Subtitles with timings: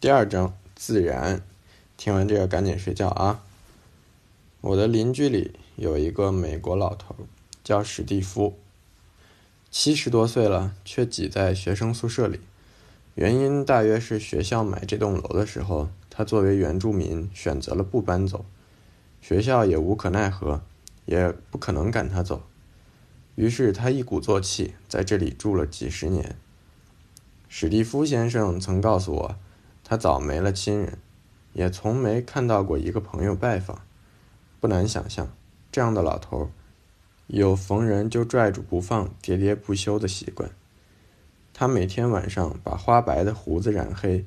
[0.00, 1.42] 第二章自然，
[1.98, 3.42] 听完这个赶紧睡觉啊！
[4.62, 7.14] 我的邻居里有一个美国老头，
[7.62, 8.56] 叫史蒂夫，
[9.70, 12.40] 七十多岁了，却挤在学生宿舍里。
[13.14, 18.46] 原因大约是学校买这栋楼的时候，他作为原住民选择了不搬走，
[19.20, 20.62] 学校也无可奈何，
[21.04, 22.44] 也不可能赶他走。
[23.34, 26.38] 于是他一鼓作气在这里住了几十年。
[27.50, 29.36] 史蒂夫先生曾告诉我。
[29.90, 30.98] 他早没了亲人，
[31.52, 33.82] 也从没看到过一个朋友拜访。
[34.60, 35.34] 不难想象，
[35.72, 36.48] 这样的老头儿
[37.26, 40.48] 有逢人就拽住不放、喋喋不休的习惯。
[41.52, 44.24] 他每天晚上把花白的胡子染黑，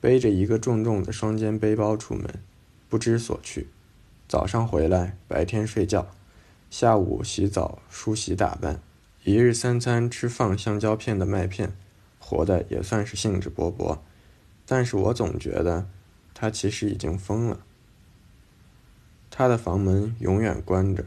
[0.00, 2.42] 背着一个重重的双肩背包出门，
[2.88, 3.68] 不知所去。
[4.26, 6.06] 早上回来，白天睡觉，
[6.70, 8.80] 下午洗澡、梳洗打扮，
[9.24, 11.76] 一日三餐吃放香蕉片的麦片，
[12.18, 13.98] 活的也算是兴致勃勃。
[14.74, 15.86] 但是我总觉得，
[16.32, 17.60] 他其实已经疯了。
[19.30, 21.04] 他的房门永远关着，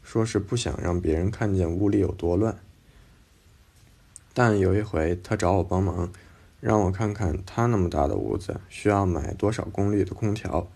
[0.00, 2.56] 说是不想让别人看见屋里有多乱。
[4.32, 6.12] 但有一回，他找我帮忙，
[6.60, 10.70] 让我看看他那么大的屋子需要买多少功率的空调。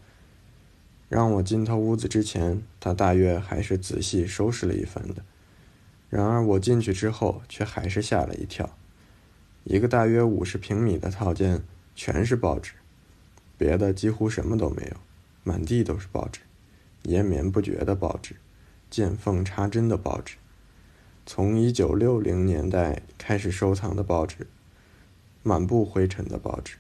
[1.08, 5.22] 让我进他屋子之前，他大约还是仔细收拾了一番的。
[6.10, 8.76] 然而我进去之后，却还是吓了一跳。
[9.62, 11.62] 一个大约五十平米的套间。
[11.94, 12.72] 全是报纸，
[13.56, 14.96] 别的几乎什么都没有，
[15.42, 16.40] 满地都是报纸，
[17.02, 18.36] 延绵不绝的报纸，
[18.90, 20.36] 见缝插针的报纸，
[21.24, 24.46] 从一九六零年代开始收藏的报纸，
[25.42, 26.76] 满布灰尘的报纸。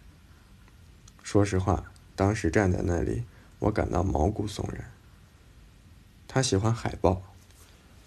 [1.22, 3.24] 说实话，当时站在那里，
[3.58, 4.90] 我感到毛骨悚然。
[6.26, 7.22] 他喜欢海报，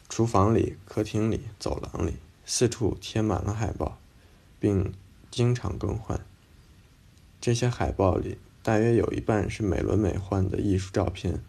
[0.10, 3.98] 厨房里、客厅里、走廊里，四处贴满了海报，
[4.60, 4.94] 并
[5.32, 6.20] 经常更换。
[7.48, 11.40] 这些海报里，大约有一半是美轮美奂的艺术照片，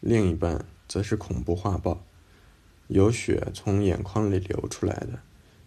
[0.00, 2.04] 另一半则是恐怖画报，
[2.86, 5.18] 有血从眼眶里流出来的，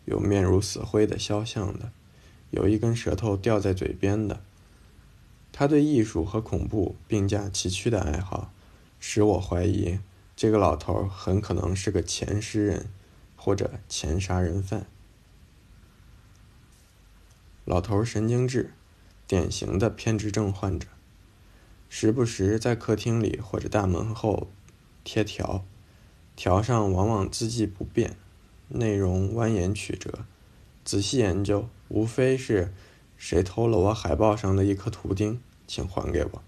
[0.05, 1.91] 有面如死灰的肖像的，
[2.51, 4.39] 有一根舌头掉在嘴边的。
[5.51, 8.53] 他对艺术和恐怖并驾齐驱的爱好，
[8.97, 9.99] 使我怀疑
[10.37, 12.89] 这个老头很可能是个前诗人，
[13.35, 14.85] 或者前杀人犯。
[17.65, 18.71] 老头神经质。
[19.29, 20.87] 典型的偏执症患者，
[21.87, 24.47] 时不时在客厅里或者大门后
[25.03, 25.63] 贴条，
[26.35, 28.17] 条上往往字迹不变，
[28.69, 30.25] 内容蜿蜒曲折。
[30.83, 32.73] 仔细研究，无非是
[33.17, 36.41] 谁偷了我海报上的一颗图钉，请还给我；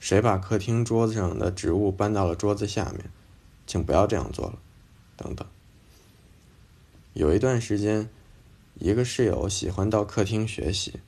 [0.00, 3.10] 谁把客厅桌子上的植物搬到了桌子下面，
[3.66, 4.58] 请不要这样做了，
[5.14, 5.46] 等等。
[7.12, 8.08] 有一段时间，
[8.76, 11.00] 一个室友喜欢到客厅学习。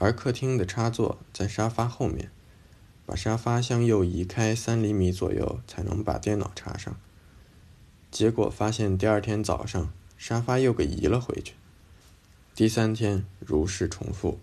[0.00, 2.30] 而客厅的插座在沙发后面，
[3.04, 6.98] 把沙发向右移开三厘米左右才能把电脑插上。
[8.10, 11.52] 结果发现第二天早上沙发又给移了回去。
[12.54, 14.40] 第三天如是重复，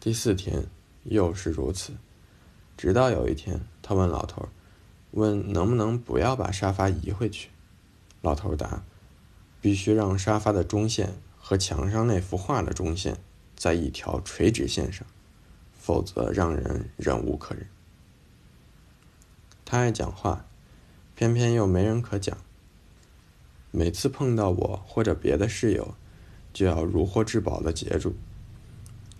[0.00, 0.66] 第四天
[1.04, 1.92] 又是如此，
[2.76, 4.48] 直到有一天他问老头
[5.12, 7.50] ：“问能不能不要把沙发移回去？”
[8.20, 8.82] 老头答
[9.62, 13.16] ：“必须让沙发的中线和墙上那幅画的中线。”
[13.56, 15.06] 在一条垂直线上，
[15.72, 17.66] 否则让人忍无可忍。
[19.64, 20.46] 他爱讲话，
[21.14, 22.36] 偏偏又没人可讲。
[23.70, 25.94] 每次碰到我或者别的室友，
[26.52, 28.14] 就要如获至宝的截住，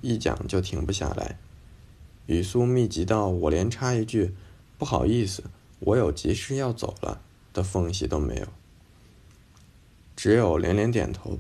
[0.03, 1.39] 一讲就停不下来，
[2.27, 4.35] 语速密集到我连插一句
[4.77, 5.45] “不好意思，
[5.79, 7.23] 我有急事要走了”
[7.55, 8.47] 的缝隙都没有，
[10.15, 11.39] 只有连连点头。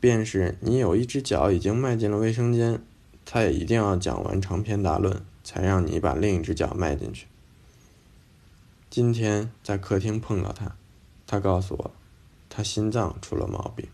[0.00, 2.82] 便是你有一只脚已经迈进了卫生间，
[3.26, 7.26] 他也一定要讲完长篇大论，才让你把另一只脚迈进去。
[8.88, 10.74] 今天在客厅碰到他，
[11.26, 11.90] 他告诉我，
[12.48, 13.86] 他心脏出了毛病。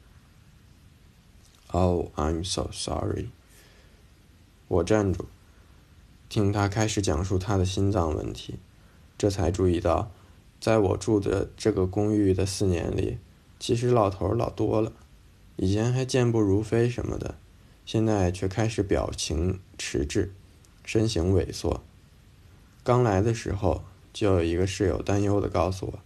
[1.72, 3.30] Oh, I'm so sorry。
[4.68, 5.26] 我站住，
[6.28, 8.60] 听他开始讲述他的心脏问题，
[9.18, 10.10] 这才注意到，
[10.60, 13.18] 在我住的这个公寓的四年里，
[13.58, 14.92] 其实老头老多了。
[15.56, 17.38] 以前还健步如飞什么的，
[17.86, 20.32] 现在却开始表情迟滞，
[20.84, 21.82] 身形萎缩。
[22.84, 25.98] 刚来的时候，就有一个室友担忧的告诉我，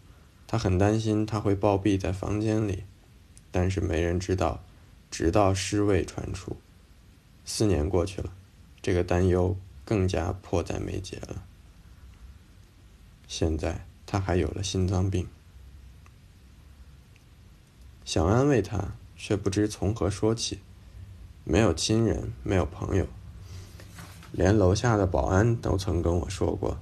[0.46, 2.84] 他很担心他会暴毙在房间里，
[3.50, 4.62] 但是没人知道，
[5.10, 6.56] 直到尸位传出。
[7.44, 8.32] 四年过去了，
[8.80, 11.42] 这个担忧更加迫在眉睫了。
[13.26, 15.26] 现在他还有了心脏病，
[18.04, 18.94] 想安慰他。
[19.22, 20.60] 却不知从何说起，
[21.44, 23.06] 没有亲人，没有朋友，
[24.32, 26.78] 连楼下的保安都曾跟我说过，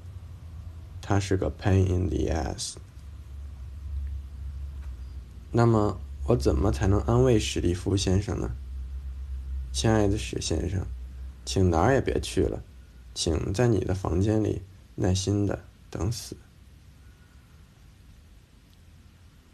[1.02, 2.76] 他是个 pain in the ass。
[5.50, 5.98] 那么，
[6.28, 8.52] 我怎么才能安慰史蒂夫先生呢？
[9.72, 10.86] 亲爱的史先生，
[11.44, 12.62] 请哪儿也别去了，
[13.14, 14.62] 请在你的房间里
[14.94, 16.36] 耐心的等死。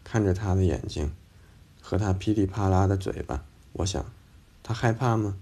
[0.04, 1.10] 看着他的眼睛，
[1.86, 3.44] 和他噼里啪啦的嘴巴，
[3.74, 4.10] 我想，
[4.62, 5.36] 他害怕吗？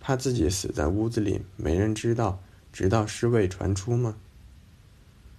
[0.00, 2.42] 怕自己死在屋子里，没人知道，
[2.72, 4.16] 直到尸位传出吗？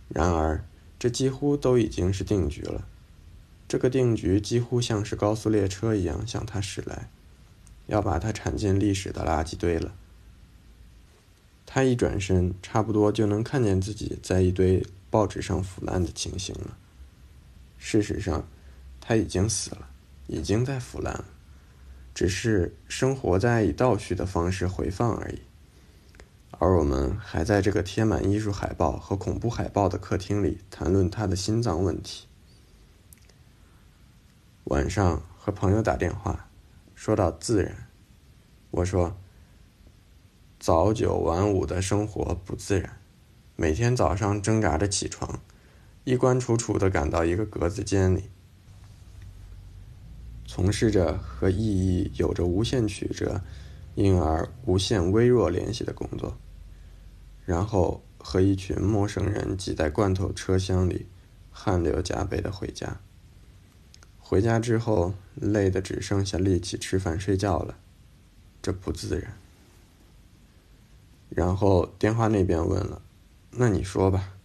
[0.08, 0.64] 然而，
[0.98, 2.88] 这几乎都已经是定局了。
[3.68, 7.10] 这个定局几乎像是高速列车一样向他驶来，
[7.88, 9.94] 要把他铲进历史的垃圾堆了。
[11.66, 16.78] 他一转身，差不多就能看见自己在一堆报纸上腐烂的情形了。
[17.78, 18.48] 事实上，
[19.02, 19.90] 他已经死了，
[20.28, 21.26] 已经在腐烂了。
[22.14, 25.42] 只是生活在以倒叙的方式回放而已，
[26.52, 32.28] 而我们还在这个贴满艺术海报和恐怖海报的客厅里谈论他的心脏问题。
[34.64, 36.48] 晚上和朋友打电话，
[36.96, 37.90] 说到自然，
[38.72, 39.18] 我说
[40.58, 42.98] ：“早九晚五的生活不自然，
[43.58, 45.42] 每天早上挣扎着起床，
[46.06, 48.30] 衣冠楚楚的赶到一个格子间里。”
[50.56, 53.42] 从事着和意义有着无限曲折，
[53.96, 56.38] 因而无限微弱联系的工作，
[57.46, 61.08] 然后和一群陌生人挤在罐头车厢里，
[61.52, 63.02] 汗流浃背的回家。
[64.18, 67.76] 回家之后，累得只剩下力气吃饭睡觉了，
[68.62, 69.38] 这不自然。
[71.28, 73.02] 然后电话那边问了
[73.52, 74.36] ：“那你说吧，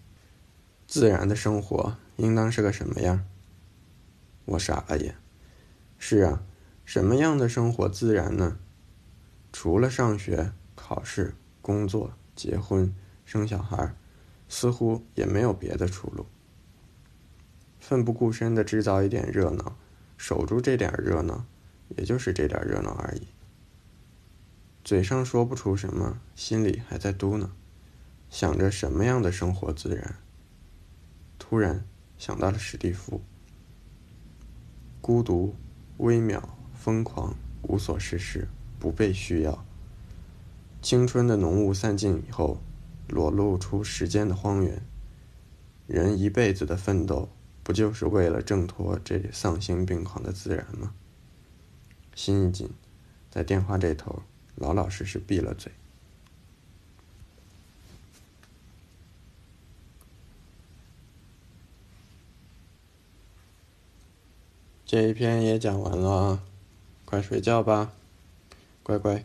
[0.89, 3.25] 自然的生活应当是个什么样？”
[4.47, 5.15] 我傻了眼。
[6.03, 6.43] 是啊，
[6.87, 8.59] 什么样的生活自然呢？
[9.53, 12.93] 除了上学、考试、工作、结婚、
[13.27, 13.95] 生小孩，
[14.49, 16.25] 似乎也没有别的出路。
[17.79, 19.77] 奋不顾身的制造一点热闹，
[20.17, 21.45] 守住这点热闹，
[21.89, 23.29] 也就是这点热闹而已。
[24.83, 27.51] 嘴上说不出什么，心里还在嘟囔，
[28.31, 30.17] 想着什么样的生活自然。
[31.39, 31.85] 突然
[32.17, 33.21] 想到了史蒂夫，
[35.03, 35.55] 孤独。
[36.01, 36.43] 微渺、
[36.73, 38.49] 疯狂、无所事事、
[38.79, 39.65] 不被需要。
[40.81, 42.59] 青春的浓雾散尽以后，
[43.07, 44.83] 裸露出时间的荒原。
[45.87, 47.29] 人一辈子的奋斗，
[47.63, 50.95] 不就是为了挣脱这丧心病狂的自然吗？
[52.15, 52.71] 心一紧，
[53.31, 54.23] 在电话这头
[54.55, 55.71] 老老实实闭了嘴。
[64.91, 66.41] 这一篇也讲完了啊，
[67.05, 67.93] 快睡觉吧，
[68.83, 69.25] 乖乖。